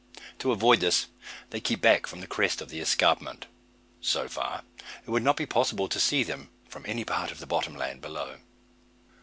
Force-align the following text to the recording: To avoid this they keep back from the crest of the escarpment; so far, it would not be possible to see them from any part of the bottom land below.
To 0.39 0.51
avoid 0.51 0.79
this 0.79 1.05
they 1.51 1.61
keep 1.61 1.79
back 1.79 2.07
from 2.07 2.21
the 2.21 2.25
crest 2.27 2.59
of 2.59 2.69
the 2.69 2.81
escarpment; 2.81 3.45
so 4.01 4.27
far, 4.27 4.63
it 5.05 5.11
would 5.11 5.21
not 5.21 5.37
be 5.37 5.45
possible 5.45 5.87
to 5.87 5.99
see 5.99 6.23
them 6.23 6.49
from 6.67 6.83
any 6.87 7.05
part 7.05 7.29
of 7.29 7.37
the 7.37 7.45
bottom 7.45 7.75
land 7.75 8.01
below. 8.01 8.37